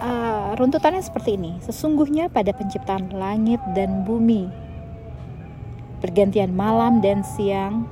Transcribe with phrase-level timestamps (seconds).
[0.00, 1.58] uh, runtutannya seperti ini.
[1.64, 4.48] Sesungguhnya pada penciptaan langit dan bumi,
[6.00, 7.88] pergantian malam dan siang,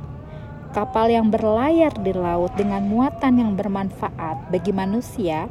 [0.77, 5.49] kapal yang berlayar di laut dengan muatan yang bermanfaat bagi manusia,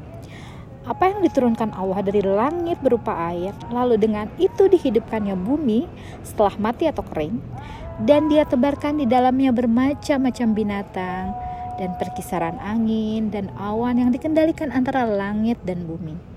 [0.84, 5.88] apa yang diturunkan Allah dari langit berupa air, lalu dengan itu dihidupkannya bumi
[6.28, 7.40] setelah mati atau kering,
[8.04, 11.26] dan dia tebarkan di dalamnya bermacam-macam binatang
[11.80, 16.33] dan perkisaran angin dan awan yang dikendalikan antara langit dan bumi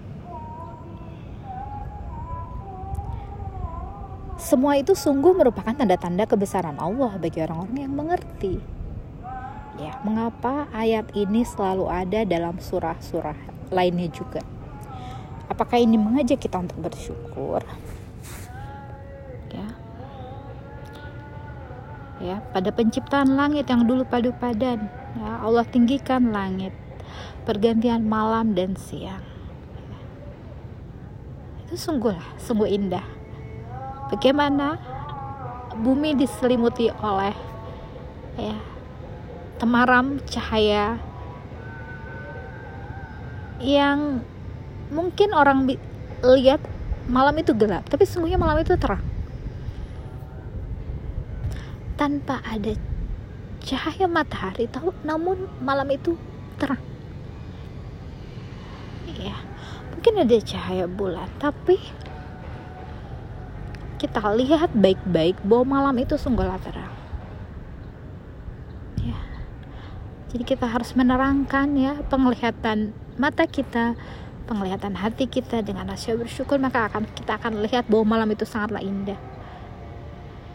[4.37, 8.61] Semua itu sungguh merupakan tanda-tanda kebesaran Allah bagi orang-orang yang mengerti.
[9.81, 13.37] Ya, mengapa ayat ini selalu ada dalam surah-surah
[13.73, 14.45] lainnya juga?
[15.49, 17.65] Apakah ini mengajak kita untuk bersyukur?
[19.49, 19.69] Ya.
[22.21, 26.77] Ya, pada penciptaan langit yang dulu padu padan, ya, Allah tinggikan langit,
[27.49, 29.25] pergantian malam dan siang.
[31.65, 33.17] Itu sungguhlah, sungguh indah
[34.13, 34.79] bagaimana
[35.77, 37.35] bumi diselimuti oleh
[38.37, 38.57] ya
[39.57, 41.01] temaram cahaya
[43.61, 44.21] yang
[44.93, 45.65] mungkin orang
[46.23, 46.61] lihat
[47.09, 49.03] malam itu gelap tapi sungguhnya malam itu terang.
[51.97, 52.77] Tanpa ada
[53.65, 56.15] cahaya matahari tahu namun malam itu
[56.61, 56.83] terang.
[59.17, 59.37] Ya
[59.95, 61.81] mungkin ada cahaya bulan tapi
[63.97, 66.93] kita lihat baik-baik bahwa malam itu sungguhlah terang.
[69.01, 69.17] Ya.
[70.33, 73.97] Jadi kita harus menerangkan ya penglihatan mata kita,
[74.45, 78.85] penglihatan hati kita dengan rasa bersyukur maka akan kita akan lihat bahwa malam itu sangatlah
[78.85, 79.19] indah.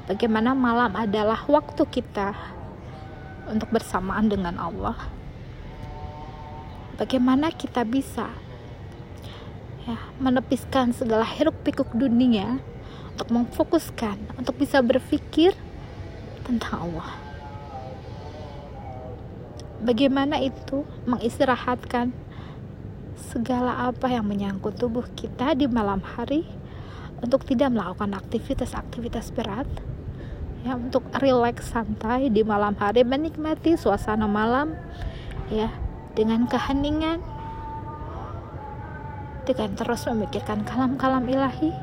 [0.05, 2.33] Bagaimana malam adalah waktu kita
[3.49, 4.97] untuk bersamaan dengan Allah.
[7.01, 8.29] Bagaimana kita bisa
[9.89, 12.61] ya menepiskan segala hiruk pikuk dunia
[13.15, 15.53] untuk memfokuskan, untuk bisa berpikir
[16.43, 17.11] tentang Allah.
[19.81, 22.13] Bagaimana itu mengistirahatkan
[23.17, 26.45] segala apa yang menyangkut tubuh kita di malam hari
[27.21, 29.69] untuk tidak melakukan aktivitas-aktivitas berat
[30.61, 34.77] ya untuk rileks santai di malam hari menikmati suasana malam
[35.49, 35.73] ya
[36.13, 37.21] dengan keheningan
[39.45, 41.73] dengan terus memikirkan kalam-kalam ilahi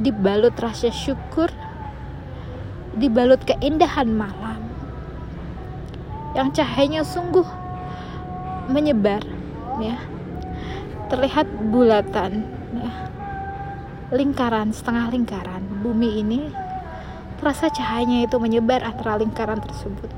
[0.00, 1.48] dibalut rasa syukur,
[2.96, 4.60] dibalut keindahan malam
[6.36, 7.46] yang cahayanya sungguh
[8.68, 9.24] menyebar
[9.80, 9.96] ya.
[11.06, 12.44] Terlihat bulatan
[12.76, 12.92] ya.
[14.12, 16.40] Lingkaran setengah lingkaran bumi ini
[17.36, 20.10] terasa cahayanya itu menyebar antara lingkaran tersebut.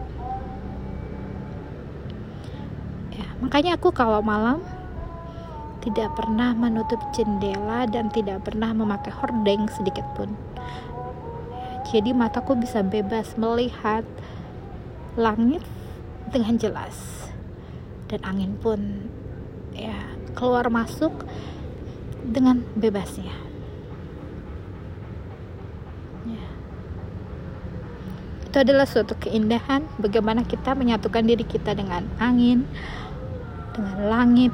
[3.14, 4.64] Ya makanya aku kalau malam
[5.88, 10.36] tidak pernah menutup jendela dan tidak pernah memakai hordeng sedikit pun.
[11.88, 14.04] Jadi mataku bisa bebas melihat
[15.16, 15.64] langit
[16.28, 17.24] dengan jelas
[18.12, 19.08] dan angin pun
[19.72, 19.96] ya
[20.36, 21.24] keluar masuk
[22.20, 23.32] dengan bebasnya.
[26.28, 26.48] Ya.
[28.44, 32.68] Itu adalah suatu keindahan bagaimana kita menyatukan diri kita dengan angin,
[33.72, 34.52] dengan langit,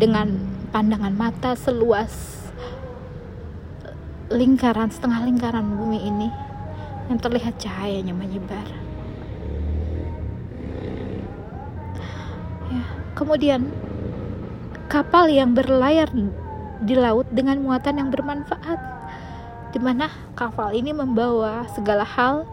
[0.00, 0.32] dengan
[0.72, 2.40] pandangan mata seluas
[4.32, 6.32] lingkaran setengah lingkaran bumi ini
[7.12, 8.64] yang terlihat cahayanya menyebar.
[12.72, 13.68] Ya, kemudian
[14.88, 16.08] kapal yang berlayar
[16.80, 18.80] di laut dengan muatan yang bermanfaat,
[19.76, 22.48] di mana kapal ini membawa segala hal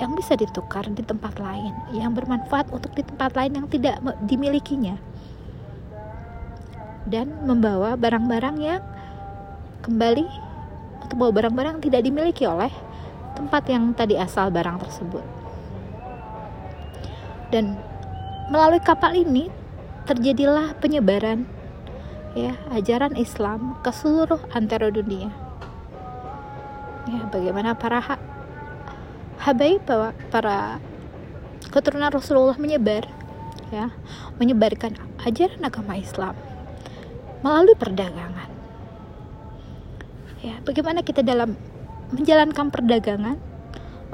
[0.00, 4.96] yang bisa ditukar di tempat lain, yang bermanfaat untuk di tempat lain yang tidak dimilikinya
[7.06, 8.82] dan membawa barang-barang yang
[9.86, 10.26] kembali
[11.06, 12.70] atau bawa barang-barang tidak dimiliki oleh
[13.38, 15.22] tempat yang tadi asal barang tersebut.
[17.54, 17.78] Dan
[18.50, 19.46] melalui kapal ini
[20.06, 21.46] terjadilah penyebaran
[22.34, 25.30] ya ajaran Islam ke seluruh antara dunia.
[27.06, 28.18] Ya, bagaimana para ha
[29.46, 29.86] habaib
[30.34, 30.82] para
[31.70, 33.06] keturunan Rasulullah menyebar
[33.70, 33.94] ya,
[34.42, 36.34] menyebarkan ajaran agama Islam
[37.40, 38.48] melalui perdagangan.
[40.44, 41.58] Ya, bagaimana kita dalam
[42.14, 43.36] menjalankan perdagangan,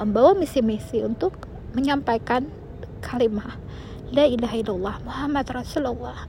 [0.00, 1.36] membawa misi-misi untuk
[1.76, 2.48] menyampaikan
[3.04, 3.58] kalimah
[4.12, 6.28] La ilaha illallah Muhammad Rasulullah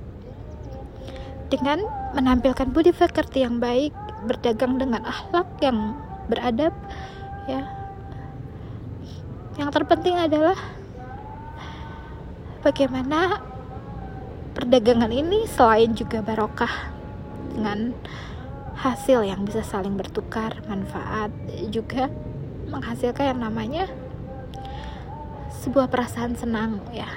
[1.52, 1.84] dengan
[2.16, 3.92] menampilkan budi pekerti yang baik,
[4.26, 5.94] berdagang dengan akhlak yang
[6.32, 6.74] beradab,
[7.46, 7.68] ya.
[9.60, 10.58] Yang terpenting adalah
[12.66, 13.44] bagaimana
[14.54, 16.94] perdagangan ini selain juga barokah
[17.54, 17.94] dengan
[18.78, 21.34] hasil yang bisa saling bertukar manfaat
[21.74, 22.10] juga
[22.70, 23.86] menghasilkan yang namanya
[25.62, 27.10] sebuah perasaan senang ya.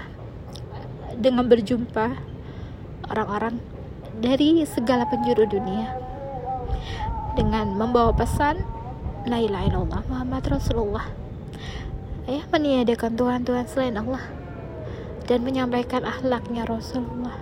[1.17, 2.13] Dengan berjumpa
[3.09, 3.57] orang-orang
[4.21, 5.93] dari segala penjuru dunia.
[7.37, 8.65] Dengan membawa pesan
[9.29, 11.09] la ilaha illallah Muhammad Rasulullah.
[12.27, 14.46] Ya meniadakan Tuhan-Tuhan selain Allah
[15.27, 17.35] dan menyampaikan akhlaknya Rasulullah.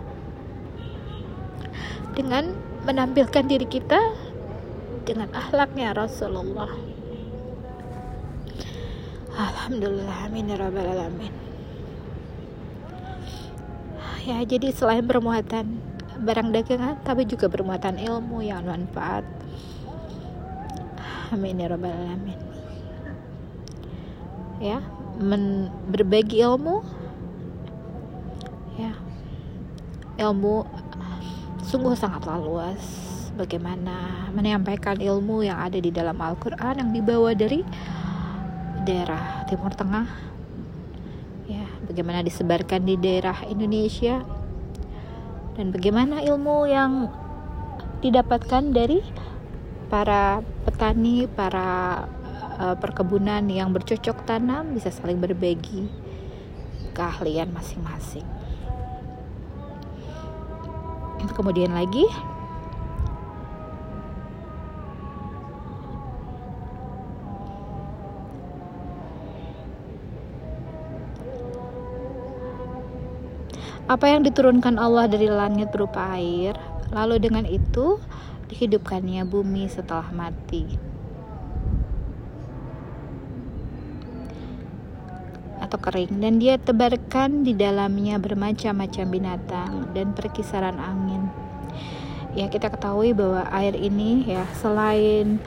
[2.16, 4.00] Dengan menampilkan diri kita
[5.04, 6.72] dengan akhlaknya Rasulullah.
[9.34, 11.34] Alhamdulillah amin ya alamin.
[14.24, 15.80] Ya jadi selain bermuatan
[16.24, 19.26] barang dagangan tapi juga bermuatan ilmu yang manfaat
[21.34, 22.38] amin ya rabbal alamin.
[24.62, 24.78] Ya
[25.18, 26.86] men, berbagi ilmu
[28.78, 28.94] ya
[30.18, 30.64] ilmu
[31.64, 32.82] sungguh sangatlah luas.
[33.34, 37.66] Bagaimana menyampaikan ilmu yang ada di dalam Al-Quran yang dibawa dari
[38.86, 40.06] daerah Timur Tengah.
[41.50, 44.22] Ya bagaimana disebarkan di daerah Indonesia.
[45.58, 47.10] Dan bagaimana ilmu yang
[48.02, 49.02] didapatkan dari
[49.90, 52.02] para petani, para
[52.58, 55.86] uh, perkebunan yang bercocok tanam bisa saling berbagi
[56.94, 58.33] keahlian masing-masing.
[61.32, 62.04] Kemudian lagi
[73.84, 76.56] apa yang diturunkan Allah dari langit berupa air,
[76.88, 78.00] lalu dengan itu
[78.48, 80.64] dihidupkannya bumi setelah mati.
[85.60, 91.28] Atau kering dan dia tebarkan di dalamnya bermacam-macam binatang dan perkisaran angin.
[92.32, 95.38] Ya, kita ketahui bahwa air ini ya selain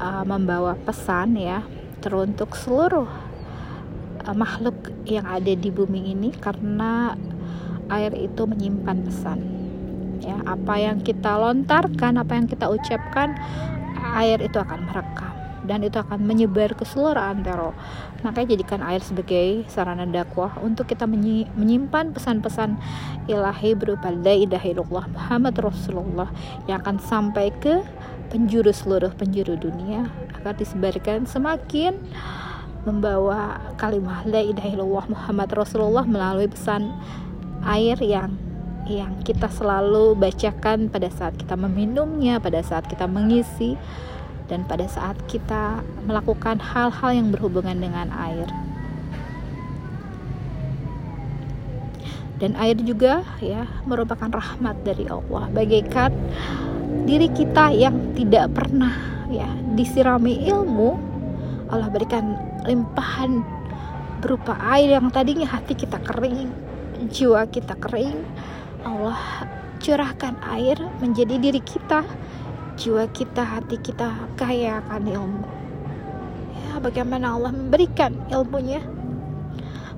[0.00, 1.62] uh, membawa pesan ya
[2.00, 3.06] teruntuk seluruh
[4.24, 7.14] uh, makhluk yang ada di bumi ini karena
[7.92, 9.38] air itu menyimpan pesan
[10.24, 13.36] ya apa yang kita lontarkan apa yang kita ucapkan
[14.16, 15.33] air itu akan merekam
[15.64, 17.72] dan itu akan menyebar ke seluruh antero.
[18.22, 22.76] Makanya jadikan air sebagai sarana dakwah untuk kita menyimpan pesan-pesan
[23.26, 26.28] ilahi berupa la ilaha illallah Muhammad Rasulullah
[26.68, 27.80] yang akan sampai ke
[28.28, 31.96] penjuru seluruh penjuru dunia agar disebarkan semakin
[32.84, 36.92] membawa kalimat la ilaha illallah Muhammad Rasulullah melalui pesan
[37.64, 38.36] air yang
[38.84, 43.80] yang kita selalu bacakan pada saat kita meminumnya, pada saat kita mengisi,
[44.48, 48.48] dan pada saat kita melakukan hal-hal yang berhubungan dengan air.
[52.36, 56.12] Dan air juga ya merupakan rahmat dari Allah, bagaikan
[57.08, 58.92] diri kita yang tidak pernah
[59.30, 59.48] ya
[59.78, 60.98] disirami ilmu,
[61.72, 62.36] Allah berikan
[62.68, 63.40] limpahan
[64.20, 66.50] berupa air yang tadinya hati kita kering,
[67.12, 68.18] jiwa kita kering,
[68.84, 69.20] Allah
[69.84, 72.04] curahkan air menjadi diri kita,
[72.74, 75.46] jiwa kita, hati kita kaya akan ilmu.
[76.54, 78.82] Ya, bagaimana Allah memberikan ilmunya?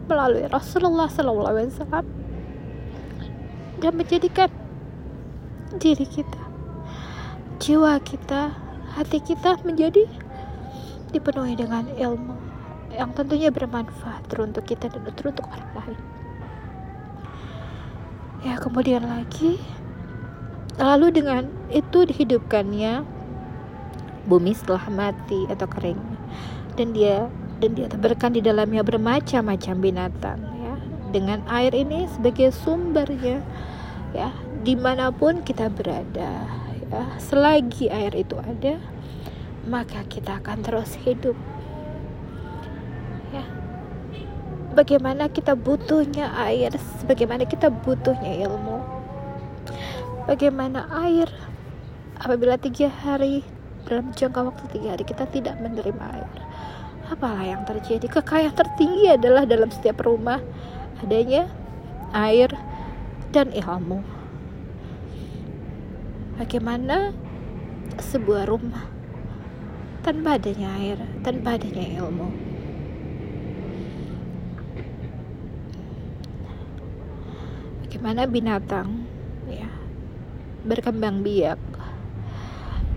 [0.06, 2.06] Melalui Rasulullah SAW
[3.82, 4.46] dan menjadikan
[5.82, 6.42] diri kita,
[7.58, 8.54] jiwa kita,
[8.94, 10.06] hati kita menjadi
[11.10, 12.34] dipenuhi dengan ilmu
[12.94, 16.00] yang tentunya bermanfaat teruntuk kita dan teruntuk orang lain.
[18.46, 19.58] Ya kemudian lagi
[20.76, 23.04] lalu dengan itu dihidupkannya
[24.28, 26.00] bumi setelah mati atau kering.
[26.76, 30.74] Dan dia dan dia tebarkan di dalamnya bermacam-macam binatang ya.
[31.14, 33.40] Dengan air ini sebagai sumbernya
[34.12, 34.28] ya.
[34.60, 36.44] Di mana pun kita berada
[36.92, 37.02] ya.
[37.16, 38.76] Selagi air itu ada
[39.66, 41.34] maka kita akan terus hidup
[43.32, 43.42] ya.
[44.76, 46.76] Bagaimana kita butuhnya air
[47.08, 48.95] bagaimana kita butuhnya ilmu
[50.26, 51.30] bagaimana air
[52.18, 53.46] apabila tiga hari
[53.86, 56.30] dalam jangka waktu tiga hari kita tidak menerima air?
[57.06, 58.10] Apalah yang terjadi?
[58.10, 60.42] Kekayaan tertinggi adalah dalam setiap rumah
[60.98, 61.46] adanya
[62.10, 62.50] air
[63.30, 64.02] dan ilmu.
[66.36, 67.14] Bagaimana
[67.96, 68.90] sebuah rumah
[70.02, 72.28] tanpa adanya air tanpa adanya ilmu?
[77.86, 79.05] Bagaimana binatang
[80.66, 81.58] berkembang biak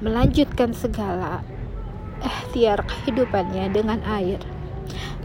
[0.02, 1.46] melanjutkan segala
[2.20, 4.42] ikhtiar kehidupannya dengan air.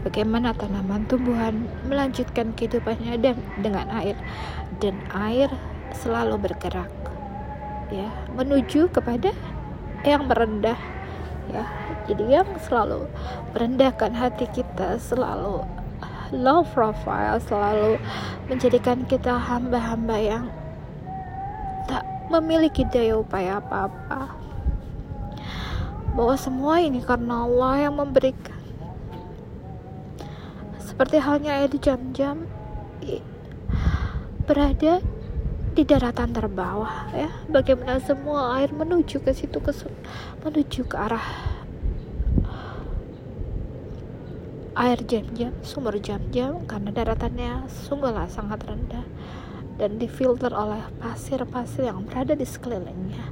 [0.05, 4.13] Bagaimana tanaman tumbuhan melanjutkan kehidupannya dan dengan air?
[4.77, 5.49] Dan air
[5.95, 6.91] selalu bergerak
[7.89, 9.33] ya menuju kepada
[10.05, 10.77] yang merendah
[11.49, 11.65] ya.
[12.05, 13.09] Jadi yang selalu
[13.57, 15.65] merendahkan hati kita selalu
[16.33, 17.97] low profile selalu
[18.49, 20.45] menjadikan kita hamba-hamba yang
[22.31, 24.33] memiliki daya upaya apa-apa.
[26.15, 28.55] Bahwa semua ini karena Allah yang memberikan.
[30.79, 32.47] Seperti halnya air di jam-jam
[34.45, 35.03] berada
[35.75, 37.27] di daratan terbawah ya.
[37.51, 39.75] Bagaimana semua air menuju ke situ ke
[40.45, 41.55] menuju ke arah
[44.75, 49.07] air jam-jam sumber jam-jam karena daratannya sungguhlah sangat rendah
[49.75, 53.23] dan difilter oleh pasir-pasir yang berada di sekelilingnya.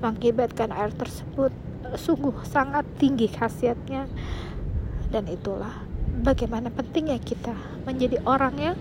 [0.00, 1.52] Mengakibatkan air tersebut
[1.96, 4.08] sungguh sangat tinggi khasiatnya.
[5.10, 5.84] Dan itulah
[6.22, 7.52] bagaimana pentingnya kita
[7.84, 8.76] menjadi orang yang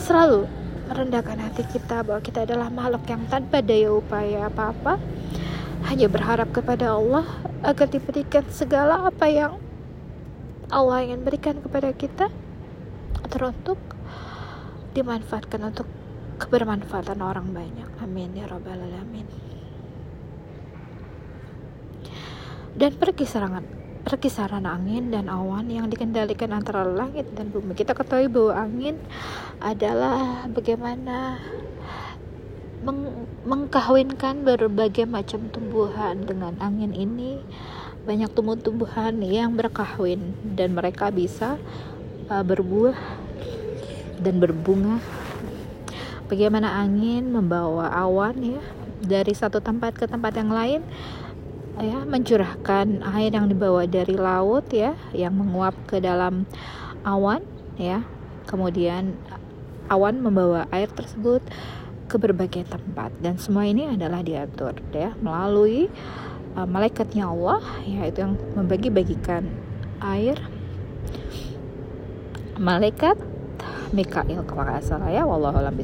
[0.00, 0.48] selalu
[0.90, 4.98] merendahkan hati kita bahwa kita adalah makhluk yang tanpa daya upaya apa-apa.
[5.86, 7.26] Hanya berharap kepada Allah
[7.62, 9.58] agar diberikan segala apa yang
[10.72, 12.26] Allah ingin berikan kepada kita
[13.28, 13.76] teruntuk
[14.92, 15.88] dimanfaatkan untuk
[16.42, 17.88] kebermanfaatan orang banyak.
[18.02, 19.26] Amin ya rabbal alamin.
[22.74, 23.62] Dan perkisaran
[24.02, 27.78] perkisaran angin dan awan yang dikendalikan antara langit dan bumi.
[27.78, 28.98] Kita ketahui bahwa angin
[29.62, 31.38] adalah bagaimana
[32.82, 36.26] meng mengkawinkan berbagai macam tumbuhan.
[36.26, 37.38] Dengan angin ini
[38.02, 40.34] banyak tumbuh-tumbuhan yang berkahwin.
[40.42, 41.60] Dan mereka bisa
[42.26, 42.98] uh, berbuah
[44.18, 44.98] dan berbunga
[46.32, 48.62] bagaimana angin membawa awan ya
[49.04, 50.80] dari satu tempat ke tempat yang lain
[51.76, 56.48] ya mencurahkan air yang dibawa dari laut ya yang menguap ke dalam
[57.04, 57.44] awan
[57.76, 58.00] ya.
[58.48, 59.12] Kemudian
[59.92, 61.44] awan membawa air tersebut
[62.08, 65.88] ke berbagai tempat dan semua ini adalah diatur ya melalui
[66.56, 69.52] uh, malaikatnya Allah yaitu yang membagi-bagikan
[70.00, 70.40] air.
[72.56, 73.16] Malaikat
[73.92, 75.76] Mikail kalau nggak salah ya wallahu a'lam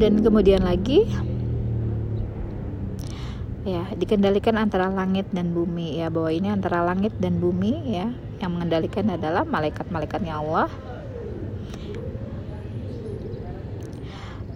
[0.00, 1.04] dan kemudian lagi
[3.68, 8.08] ya dikendalikan antara langit dan bumi ya bahwa ini antara langit dan bumi ya.
[8.40, 10.72] Yang mengendalikan adalah malaikat-malaikatnya Allah.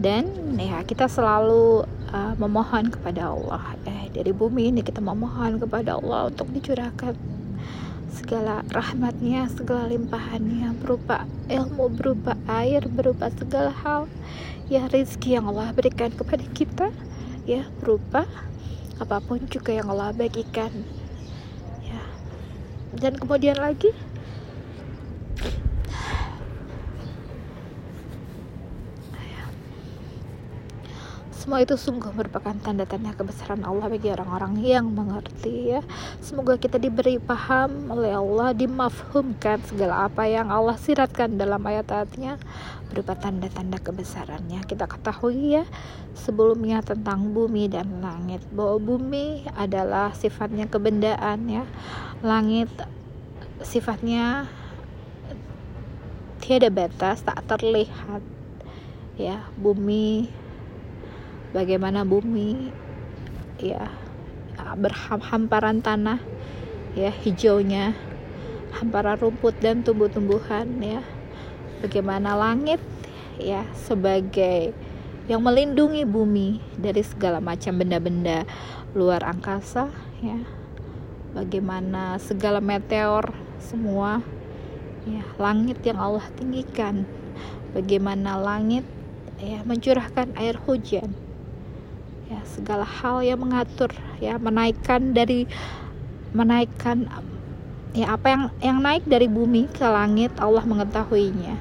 [0.00, 6.00] Dan ya kita selalu uh, memohon kepada Allah eh dari bumi ini kita memohon kepada
[6.00, 7.33] Allah untuk dicurahkan
[8.14, 14.06] segala rahmatnya segala limpahannya berupa ilmu berupa air berupa segala hal
[14.70, 16.88] ya rezeki yang Allah berikan kepada kita
[17.44, 18.24] ya berupa
[19.02, 20.70] apa pun juga yang Allah bagikan
[21.82, 22.00] ya.
[22.94, 23.90] Dan kemudian lagi
[31.44, 35.84] Semua itu sungguh merupakan tanda-tanda kebesaran Allah bagi orang-orang yang mengerti ya.
[36.24, 42.40] Semoga kita diberi paham oleh Allah, dimafhumkan segala apa yang Allah siratkan dalam ayat-ayatnya
[42.88, 44.64] berupa tanda-tanda kebesarannya.
[44.64, 45.68] Kita ketahui ya
[46.16, 51.68] sebelumnya tentang bumi dan langit bahwa bumi adalah sifatnya kebendaan ya.
[52.24, 52.72] Langit
[53.60, 54.48] sifatnya
[56.40, 58.24] tiada batas, tak terlihat
[59.20, 59.44] ya.
[59.60, 60.40] Bumi
[61.54, 62.74] bagaimana bumi
[63.62, 63.86] ya
[64.74, 66.18] berhamparan tanah
[66.98, 67.94] ya hijaunya
[68.74, 71.02] hamparan rumput dan tumbuh-tumbuhan ya.
[71.78, 72.82] Bagaimana langit
[73.38, 74.74] ya sebagai
[75.30, 78.42] yang melindungi bumi dari segala macam benda-benda
[78.96, 80.42] luar angkasa ya.
[81.34, 83.30] Bagaimana segala meteor
[83.62, 84.22] semua
[85.06, 87.06] ya langit yang Allah tinggikan.
[87.74, 88.86] Bagaimana langit
[89.38, 91.23] ya mencurahkan air hujan
[92.34, 95.46] ya segala hal yang mengatur ya menaikkan dari
[96.34, 97.06] menaikkan
[97.94, 101.54] ya apa yang yang naik dari bumi ke langit Allah mengetahuinya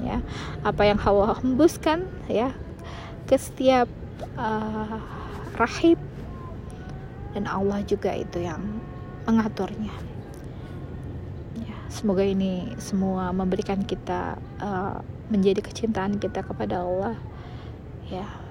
[0.00, 0.18] ya.
[0.64, 2.56] Apa yang Allah hembuskan ya
[3.28, 3.86] ke setiap
[4.40, 4.98] uh,
[5.60, 6.00] rahib
[7.36, 8.64] dan Allah juga itu yang
[9.28, 9.92] mengaturnya.
[11.60, 17.16] Ya semoga ini semua memberikan kita uh, menjadi kecintaan kita kepada Allah
[18.08, 18.43] ya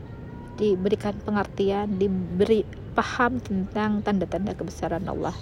[0.60, 5.34] diberikan pengertian diberi paham tentang tanda-tanda kebesaran Allah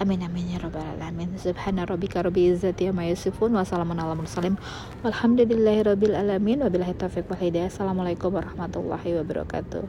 [0.00, 1.36] Amin amin ya rabbal alamin.
[1.36, 4.56] Subhana rabbika rabbil izzati amma yasifun wa salamun ala mursalin.
[5.04, 6.64] Walhamdulillahi rabbil alamin.
[6.64, 7.68] Wabillahi taufiq wal hidayah.
[7.68, 9.84] Assalamualaikum warahmatullahi wabarakatuh.